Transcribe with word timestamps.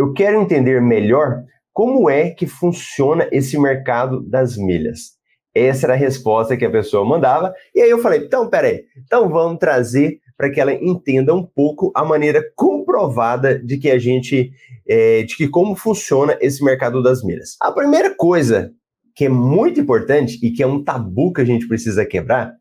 eu 0.00 0.14
quero 0.14 0.40
entender 0.40 0.80
melhor 0.80 1.44
como 1.74 2.08
é 2.08 2.30
que 2.30 2.46
funciona 2.46 3.28
esse 3.30 3.58
mercado 3.58 4.22
das 4.22 4.56
milhas. 4.56 5.18
Essa 5.54 5.86
era 5.86 5.92
a 5.92 5.96
resposta 5.96 6.56
que 6.56 6.64
a 6.64 6.70
pessoa 6.70 7.04
mandava. 7.04 7.52
E 7.74 7.82
aí 7.82 7.90
eu 7.90 7.98
falei: 7.98 8.20
então, 8.20 8.48
peraí, 8.48 8.84
então 8.96 9.28
vamos 9.28 9.58
trazer 9.58 10.18
para 10.38 10.50
que 10.50 10.58
ela 10.58 10.72
entenda 10.72 11.34
um 11.34 11.44
pouco 11.44 11.92
a 11.94 12.02
maneira 12.02 12.42
comprovada 12.56 13.58
de 13.58 13.76
que 13.76 13.90
a 13.90 13.98
gente, 13.98 14.50
é, 14.88 15.22
de 15.22 15.36
que 15.36 15.46
como 15.48 15.76
funciona 15.76 16.38
esse 16.40 16.64
mercado 16.64 17.02
das 17.02 17.22
milhas. 17.22 17.56
A 17.60 17.70
primeira 17.70 18.14
coisa 18.16 18.72
que 19.14 19.26
é 19.26 19.28
muito 19.28 19.80
importante 19.80 20.38
e 20.42 20.50
que 20.50 20.62
é 20.62 20.66
um 20.66 20.82
tabu 20.82 21.30
que 21.30 21.42
a 21.42 21.44
gente 21.44 21.68
precisa 21.68 22.06
quebrar 22.06 22.54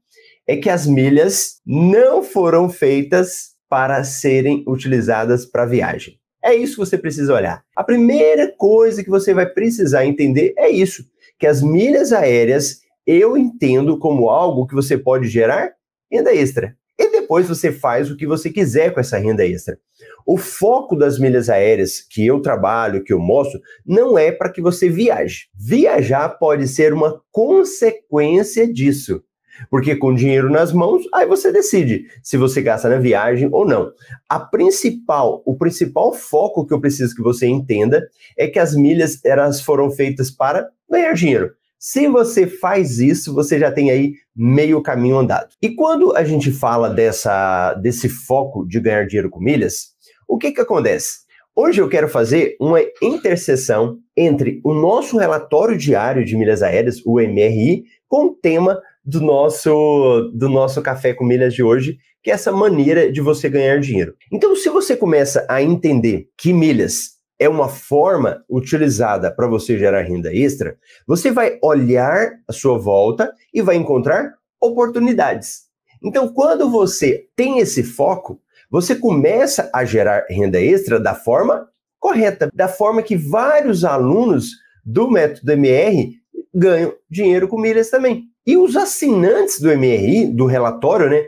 é 0.46 0.58
que 0.58 0.70
as 0.70 0.86
milhas 0.86 1.62
não 1.66 2.22
foram 2.22 2.68
feitas 2.68 3.52
para 3.70 4.04
serem 4.04 4.66
utilizadas 4.68 5.46
para 5.46 5.66
viagem. 5.66 6.20
É 6.44 6.54
isso 6.54 6.74
que 6.74 6.80
você 6.80 6.98
precisa 6.98 7.34
olhar. 7.34 7.64
A 7.76 7.84
primeira 7.84 8.52
coisa 8.58 9.04
que 9.04 9.10
você 9.10 9.34
vai 9.34 9.46
precisar 9.46 10.06
entender 10.06 10.54
é 10.58 10.70
isso, 10.70 11.04
que 11.38 11.48
as 11.48 11.62
milhas 11.62 12.14
aéreas 12.14 12.82
eu 13.06 13.36
entendo 13.36 13.98
como 13.98 14.30
algo 14.30 14.68
que 14.68 14.76
você 14.76 14.98
pode 14.98 15.28
gerar 15.28 15.72
renda 16.12 16.34
extra. 16.34 16.76
E 16.98 17.12
depois 17.12 17.48
você 17.48 17.72
faz 17.72 18.12
o 18.12 18.18
que 18.18 18.28
você 18.28 18.50
quiser 18.50 18.94
com 18.94 19.00
essa 19.00 19.18
renda 19.18 19.46
extra. 19.46 19.80
O 20.26 20.38
foco 20.38 20.96
das 20.96 21.18
milhas 21.18 21.50
aéreas 21.50 22.02
que 22.02 22.28
eu 22.28 22.42
trabalho, 22.42 23.04
que 23.04 23.14
eu 23.14 23.20
mostro, 23.20 23.60
não 23.86 24.18
é 24.18 24.32
para 24.32 24.52
que 24.52 24.62
você 24.62 24.90
viaje. 24.90 25.48
Viajar 25.56 26.30
pode 26.38 26.68
ser 26.68 26.94
uma 26.94 27.22
consequência 27.32 28.72
disso. 28.72 29.24
Porque 29.70 29.96
com 29.96 30.14
dinheiro 30.14 30.50
nas 30.50 30.72
mãos, 30.72 31.04
aí 31.14 31.26
você 31.26 31.52
decide 31.52 32.06
se 32.22 32.38
você 32.38 32.62
gasta 32.62 32.90
na 32.90 32.98
viagem 32.98 33.50
ou 33.52 33.66
não. 33.66 33.92
A 34.28 34.40
principal, 34.40 35.42
o 35.46 35.58
principal 35.58 36.14
foco 36.14 36.66
que 36.66 36.74
eu 36.74 36.80
preciso 36.80 37.16
que 37.16 37.22
você 37.22 37.48
entenda 37.48 38.08
é 38.38 38.48
que 38.48 38.60
as 38.60 38.76
milhas 38.76 39.20
elas 39.24 39.62
foram 39.62 39.90
feitas 39.92 40.30
para 40.30 40.68
ganhar 40.90 41.14
dinheiro. 41.14 41.52
Se 41.78 42.10
você 42.10 42.46
faz 42.46 43.00
isso, 43.00 43.34
você 43.34 43.58
já 43.58 43.72
tem 43.72 43.90
aí 43.90 44.14
meio 44.36 44.82
caminho 44.82 45.18
andado. 45.18 45.48
E 45.62 45.70
quando 45.70 46.14
a 46.14 46.26
gente 46.26 46.52
fala 46.52 46.90
dessa, 46.90 47.74
desse 47.76 48.10
foco 48.10 48.68
de 48.68 48.82
ganhar 48.82 49.08
dinheiro 49.08 49.30
com 49.30 49.40
milhas, 49.40 49.94
o 50.28 50.38
que, 50.38 50.52
que 50.52 50.60
acontece? 50.60 51.20
Hoje 51.56 51.82
eu 51.82 51.90
quero 51.90 52.08
fazer 52.08 52.56
uma 52.60 52.80
interseção 53.02 53.98
entre 54.16 54.62
o 54.64 54.74
nosso 54.74 55.18
relatório 55.18 55.78
diário 55.78 56.24
de 56.24 56.38
milhas 56.38 56.62
aéreas, 56.62 57.02
o 57.06 57.20
MRI, 57.20 57.84
com 58.08 58.28
o 58.28 58.36
tema 58.36 58.80
do 59.10 59.22
nosso, 59.22 60.32
do 60.36 60.48
nosso 60.48 60.82
café 60.84 61.14
com 61.16 61.26
milhas 61.26 61.54
de 61.54 61.64
hoje, 61.64 61.98
que 62.22 62.30
é 62.30 62.34
essa 62.34 62.52
maneira 62.52 63.12
de 63.12 63.22
você 63.22 63.50
ganhar 63.50 63.80
dinheiro. 63.80 64.14
Então, 64.32 64.56
se 64.56 64.70
você 64.70 64.96
começa 64.96 65.46
a 65.50 65.64
entender 65.64 66.28
que 66.38 66.54
milhas 66.54 67.18
é 67.40 67.50
uma 67.50 67.68
forma 67.68 68.44
utilizada 68.48 69.32
para 69.32 69.48
você 69.48 69.80
gerar 69.80 70.04
renda 70.04 70.32
extra, 70.32 70.78
você 71.08 71.32
vai 71.32 71.58
olhar 71.64 72.34
a 72.48 72.54
sua 72.54 72.78
volta 72.78 73.34
e 73.52 73.62
vai 73.64 73.78
encontrar 73.78 74.34
oportunidades. 74.62 75.62
Então, 76.04 76.28
quando 76.28 76.70
você 76.70 77.26
tem 77.36 77.60
esse 77.60 77.82
foco, 77.82 78.40
você 78.70 78.96
começa 78.96 79.72
a 79.74 79.84
gerar 79.84 80.26
renda 80.30 80.62
extra 80.62 81.00
da 81.00 81.16
forma 81.16 81.68
correta, 82.00 82.52
da 82.54 82.68
forma 82.68 83.02
que 83.02 83.18
vários 83.18 83.84
alunos 83.84 84.52
do 84.86 85.10
método 85.10 85.52
MR 85.52 86.14
ganham 86.54 86.94
dinheiro 87.10 87.48
com 87.48 87.60
milhas 87.60 87.90
também. 87.90 88.30
E 88.50 88.58
os 88.58 88.76
assinantes 88.76 89.62
do 89.62 89.68
MRI, 89.70 90.26
do 90.26 90.48
relatório, 90.48 91.08
né, 91.08 91.28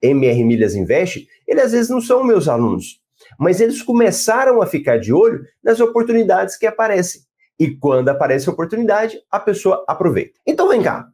MR 0.00 0.44
Milhas 0.44 0.76
Invest, 0.76 1.26
eles 1.44 1.64
às 1.64 1.72
vezes 1.72 1.90
não 1.90 2.00
são 2.00 2.22
meus 2.22 2.46
alunos, 2.46 3.00
mas 3.36 3.60
eles 3.60 3.82
começaram 3.82 4.62
a 4.62 4.66
ficar 4.66 4.96
de 5.00 5.12
olho 5.12 5.44
nas 5.64 5.80
oportunidades 5.80 6.56
que 6.56 6.68
aparecem. 6.68 7.22
E 7.58 7.72
quando 7.72 8.08
aparece 8.08 8.48
a 8.48 8.52
oportunidade, 8.52 9.18
a 9.28 9.40
pessoa 9.40 9.84
aproveita. 9.88 10.38
Então 10.46 10.68
vem 10.68 10.80
cá, 10.80 11.08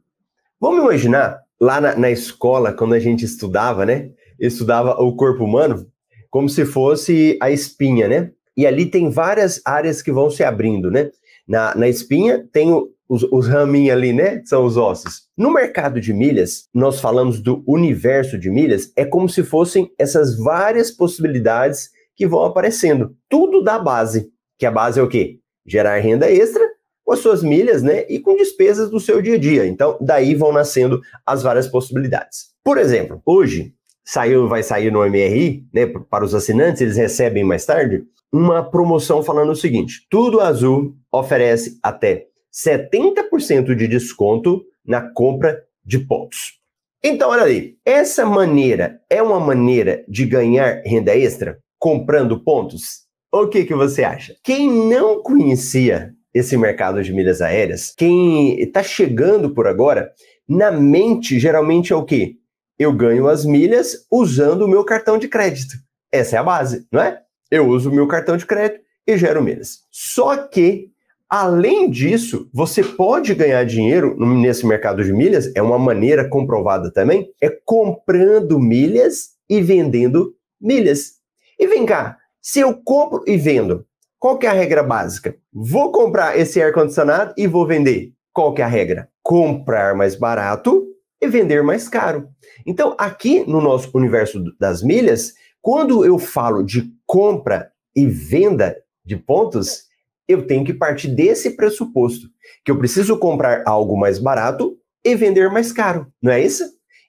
vamos 0.60 0.84
imaginar 0.84 1.40
lá 1.58 1.80
na, 1.80 1.96
na 1.96 2.10
escola, 2.10 2.75
quando 2.75 2.92
a 2.92 2.98
gente 2.98 3.25
estudava, 3.25 3.86
né? 3.86 4.10
Estudava 4.38 5.00
o 5.02 5.16
corpo 5.16 5.42
humano 5.42 5.91
como 6.28 6.50
se 6.50 6.66
fosse 6.66 7.38
a 7.41 7.50
espinha, 7.50 8.06
né? 8.06 8.31
E 8.54 8.66
ali 8.66 8.84
tem 8.84 9.08
várias 9.08 9.62
áreas 9.64 10.02
que 10.02 10.12
vão 10.12 10.28
se 10.28 10.44
abrindo, 10.44 10.91
né? 10.91 11.10
Na, 11.48 11.75
na 11.75 11.88
espinha 11.88 12.47
tem 12.52 12.75
o, 12.75 12.91
os, 13.09 13.22
os 13.25 13.49
raminhos 13.49 13.97
ali, 13.97 14.12
né? 14.12 14.43
São 14.44 14.65
os 14.65 14.77
ossos. 14.77 15.22
No 15.37 15.53
mercado 15.53 16.00
de 16.00 16.12
milhas, 16.12 16.69
nós 16.75 17.00
falamos 17.00 17.41
do 17.41 17.62
universo 17.67 18.39
de 18.39 18.50
milhas, 18.50 18.93
é 18.97 19.05
como 19.05 19.28
se 19.28 19.43
fossem 19.43 19.91
essas 19.99 20.37
várias 20.37 20.91
possibilidades 20.91 21.91
que 22.15 22.27
vão 22.27 22.44
aparecendo. 22.44 23.15
Tudo 23.28 23.62
da 23.62 23.78
base. 23.78 24.31
Que 24.59 24.67
a 24.67 24.71
base 24.71 24.99
é 24.99 25.03
o 25.03 25.09
quê? 25.09 25.39
Gerar 25.67 25.99
renda 25.99 26.31
extra 26.31 26.65
com 27.05 27.12
as 27.12 27.21
suas 27.21 27.43
milhas, 27.43 27.83
né? 27.83 28.05
E 28.09 28.19
com 28.19 28.37
despesas 28.37 28.91
do 28.91 28.99
seu 28.99 29.23
dia 29.23 29.34
a 29.34 29.38
dia. 29.38 29.67
Então, 29.67 29.97
daí 30.00 30.34
vão 30.34 30.53
nascendo 30.53 31.00
as 31.25 31.43
várias 31.43 31.69
possibilidades. 31.69 32.47
Por 32.65 32.78
exemplo, 32.78 33.21
hoje 33.25 33.75
saiu, 34.05 34.49
vai 34.49 34.62
sair 34.62 34.91
no 34.91 35.06
MRI, 35.06 35.65
né? 35.73 35.87
Para 35.87 36.25
os 36.25 36.34
assinantes, 36.34 36.81
eles 36.81 36.97
recebem 36.97 37.44
mais 37.44 37.65
tarde 37.65 38.05
uma 38.33 38.62
promoção 38.62 39.23
falando 39.23 39.53
o 39.53 39.56
seguinte: 39.56 40.06
Tudo 40.11 40.41
Azul 40.41 40.97
oferece 41.12 41.78
até 41.83 42.27
70% 42.56 43.75
de 43.75 43.87
desconto 43.87 44.65
na 44.84 45.03
compra 45.03 45.62
de 45.84 45.99
pontos. 45.99 46.59
Então, 47.05 47.31
olha 47.31 47.44
aí, 47.44 47.77
essa 47.84 48.25
maneira 48.25 49.00
é 49.11 49.22
uma 49.22 49.39
maneira 49.39 50.05
de 50.09 50.25
ganhar 50.25 50.83
renda 50.84 51.17
extra 51.17 51.59
comprando 51.78 52.43
pontos? 52.43 53.05
O 53.31 53.47
que, 53.49 53.65
que 53.65 53.75
você 53.75 54.03
acha? 54.03 54.34
Quem 54.43 54.71
não 54.89 55.22
conhecia 55.22 56.15
esse 56.33 56.56
mercado 56.56 57.03
de 57.03 57.12
milhas 57.12 57.41
aéreas, 57.41 57.93
quem 57.97 58.59
está 58.61 58.83
chegando 58.83 59.50
por 59.50 59.67
agora, 59.67 60.12
na 60.49 60.71
mente 60.71 61.38
geralmente 61.38 61.93
é 61.93 61.97
o 61.97 62.05
quê? 62.05 62.37
Eu 62.78 62.93
ganho 62.93 63.28
as 63.28 63.44
milhas 63.44 64.06
usando 64.11 64.62
o 64.62 64.69
meu 64.69 64.84
cartão 64.84 65.19
de 65.19 65.28
crédito. 65.28 65.75
Essa 66.12 66.37
é 66.37 66.38
a 66.38 66.43
base, 66.43 66.87
não 66.91 67.00
é? 67.00 67.21
Eu 67.50 67.69
uso 67.69 67.91
o 67.91 67.94
meu 67.94 68.06
cartão 68.06 68.37
de 68.37 68.44
crédito 68.44 68.81
e 69.06 69.17
gero 69.17 69.43
milhas. 69.43 69.81
Só 69.91 70.37
que 70.37 70.91
Além 71.28 71.91
disso, 71.91 72.48
você 72.54 72.84
pode 72.84 73.34
ganhar 73.34 73.64
dinheiro 73.64 74.16
nesse 74.16 74.64
mercado 74.64 75.03
de 75.03 75.12
milhas, 75.12 75.50
é 75.56 75.62
uma 75.62 75.78
maneira 75.78 76.28
comprovada 76.28 76.92
também, 76.92 77.28
é 77.42 77.50
comprando 77.64 78.60
milhas 78.60 79.31
e 79.48 79.60
vendendo 79.60 80.34
milhas. 80.60 81.14
E 81.59 81.66
vem 81.66 81.84
cá, 81.84 82.16
se 82.41 82.60
eu 82.60 82.81
compro 82.84 83.25
e 83.26 83.37
vendo, 83.37 83.84
qual 84.20 84.38
que 84.38 84.47
é 84.47 84.50
a 84.50 84.53
regra 84.53 84.84
básica? 84.84 85.37
Vou 85.53 85.91
comprar 85.91 86.38
esse 86.38 86.62
ar-condicionado 86.62 87.34
e 87.37 87.47
vou 87.47 87.66
vender. 87.66 88.12
Qual 88.32 88.54
que 88.54 88.62
é 88.62 88.64
a 88.64 88.69
regra? 88.69 89.08
Comprar 89.22 89.97
mais 89.97 90.14
barato 90.14 90.87
e 91.20 91.26
vender 91.26 91.62
mais 91.62 91.88
caro. 91.88 92.28
Então, 92.64 92.94
aqui 92.98 93.44
no 93.48 93.60
nosso 93.60 93.91
universo 93.94 94.44
das 94.60 94.82
milhas, 94.82 95.32
quando 95.60 96.04
eu 96.04 96.19
falo 96.19 96.62
de 96.62 96.88
compra 97.04 97.70
e 97.97 98.06
venda 98.06 98.76
de 99.04 99.16
pontos, 99.16 99.85
eu 100.28 100.47
tenho 100.47 100.64
que 100.64 100.75
partir 100.75 101.09
desse 101.09 101.50
pressuposto, 101.50 102.28
que 102.64 102.70
eu 102.70 102.78
preciso 102.78 103.19
comprar 103.19 103.62
algo 103.66 103.97
mais 103.97 104.19
barato 104.19 104.76
e 105.04 105.14
vender 105.14 105.50
mais 105.50 105.72
caro, 105.72 106.06
não 106.20 106.32
é 106.32 106.41
isso? 106.41 106.64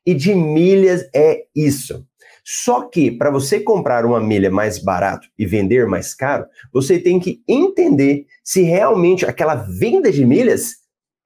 E 0.05 0.13
de 0.13 0.33
milhas 0.33 1.09
é 1.13 1.45
isso. 1.55 2.05
Só 2.49 2.83
que 2.83 3.11
para 3.11 3.29
você 3.29 3.59
comprar 3.59 4.05
uma 4.05 4.21
milha 4.21 4.49
mais 4.49 4.79
barato 4.79 5.27
e 5.37 5.45
vender 5.45 5.85
mais 5.85 6.13
caro, 6.13 6.45
você 6.71 6.97
tem 6.97 7.19
que 7.19 7.41
entender 7.45 8.25
se 8.41 8.61
realmente 8.61 9.25
aquela 9.25 9.55
venda 9.55 10.09
de 10.09 10.25
milhas 10.25 10.75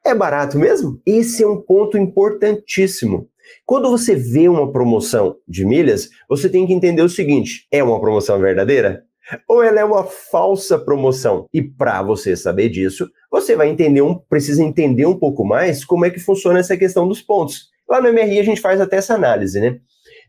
é 0.04 0.16
barato 0.16 0.58
mesmo. 0.58 1.00
Esse 1.06 1.44
é 1.44 1.48
um 1.48 1.62
ponto 1.62 1.96
importantíssimo. 1.96 3.30
Quando 3.66 3.92
você 3.92 4.16
vê 4.16 4.50
uma 4.50 4.72
promoção 4.72 5.36
de 5.48 5.64
milhas, 5.64 6.10
você 6.28 6.50
tem 6.50 6.66
que 6.66 6.74
entender 6.74 7.04
o 7.04 7.10
seguinte: 7.10 7.68
é 7.72 7.84
uma 7.84 8.00
promoção 8.00 8.40
verdadeira? 8.40 9.04
Ou 9.48 9.64
ela 9.64 9.80
é 9.80 9.86
uma 9.86 10.04
falsa 10.04 10.78
promoção. 10.78 11.48
E 11.54 11.62
para 11.62 12.02
você 12.02 12.36
saber 12.36 12.70
disso, 12.70 13.10
você 13.30 13.56
vai 13.56 13.70
entender 13.70 14.02
um, 14.02 14.16
precisa 14.16 14.64
entender 14.64 15.06
um 15.06 15.18
pouco 15.18 15.46
mais 15.46 15.86
como 15.86 16.06
é 16.06 16.10
que 16.10 16.20
funciona 16.20 16.60
essa 16.60 16.78
questão 16.78 17.08
dos 17.08 17.22
pontos. 17.22 17.70
Lá 17.90 18.02
no 18.02 18.12
MRI 18.12 18.40
a 18.40 18.44
gente 18.44 18.62
faz 18.62 18.80
até 18.80 18.98
essa 18.98 19.16
análise, 19.16 19.60
né? 19.60 19.80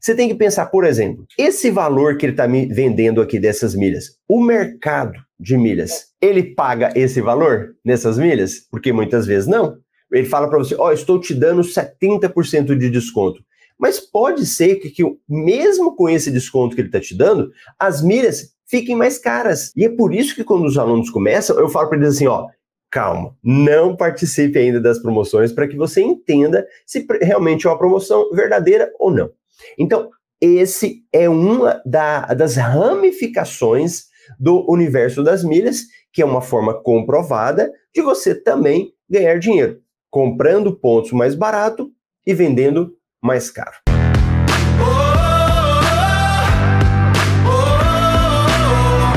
Você 0.01 0.17
tem 0.17 0.29
que 0.29 0.35
pensar, 0.35 0.67
por 0.67 0.85
exemplo, 0.85 1.25
esse 1.39 1.71
valor 1.71 2.17
que 2.17 2.27
ele 2.27 2.33
está 2.33 2.49
me 2.49 2.67
vendendo 2.67 3.23
aqui 3.23 3.39
dessas 3.39 3.73
milhas, 3.73 4.17
o 4.29 4.41
mercado 4.41 5.17
de 5.39 5.57
milhas, 5.57 6.07
ele 6.21 6.43
paga 6.43 6.93
esse 6.97 7.21
valor 7.21 7.77
nessas 7.85 8.19
milhas? 8.19 8.67
Porque 8.69 8.93
muitas 8.93 9.27
vezes 9.27 9.47
não. 9.47 9.77
Ele 10.11 10.27
fala 10.27 10.49
para 10.49 10.59
você, 10.59 10.75
ó, 10.75 10.89
oh, 10.89 10.93
estou 10.93 11.21
te 11.21 11.33
dando 11.33 11.63
70% 11.63 12.77
de 12.77 12.91
desconto. 12.91 13.45
Mas 13.79 13.99
pode 14.01 14.45
ser 14.45 14.77
que, 14.77 14.91
que, 14.91 15.03
mesmo 15.29 15.97
com 15.97 16.09
esse 16.09 16.31
desconto 16.31 16.75
que 16.75 16.81
ele 16.81 16.89
está 16.89 17.01
te 17.01 17.17
dando, 17.17 17.51
as 17.79 18.03
milhas 18.03 18.52
fiquem 18.73 18.97
mais 18.97 19.19
caras. 19.19 19.71
E 19.77 19.85
é 19.85 19.91
por 19.91 20.15
isso 20.15 20.35
que 20.35 20.43
quando 20.43 20.65
os 20.65 20.79
alunos 20.79 21.11
começam, 21.11 21.59
eu 21.59 21.69
falo 21.69 21.91
para 21.91 21.99
eles 21.99 22.15
assim, 22.17 22.27
ó, 22.27 22.49
calma, 22.91 23.37
não 23.45 23.95
participe 23.95 24.59
ainda 24.59 24.81
das 24.81 24.99
promoções 24.99 25.53
para 25.53 25.69
que 25.69 25.77
você 25.77 26.01
entenda 26.01 26.67
se 26.87 27.07
realmente 27.21 27.67
é 27.67 27.71
uma 27.71 27.79
promoção 27.79 28.31
verdadeira 28.33 28.91
ou 28.99 29.11
não. 29.11 29.31
Então, 29.79 30.09
esse 30.41 31.05
é 31.13 31.29
uma 31.29 31.83
da, 31.85 32.33
das 32.33 32.57
ramificações 32.57 34.07
do 34.41 34.65
universo 34.71 35.23
das 35.23 35.45
milhas, 35.45 35.83
que 36.11 36.23
é 36.23 36.25
uma 36.25 36.41
forma 36.41 36.73
comprovada 36.83 37.71
de 37.95 38.01
você 38.01 38.35
também 38.35 38.95
ganhar 39.09 39.39
dinheiro, 39.39 39.81
comprando 40.11 40.75
pontos 40.75 41.13
mais 41.13 41.35
barato 41.35 41.93
e 42.27 42.33
vendendo 42.33 42.97
mais 43.23 43.51
caro. 43.51 43.92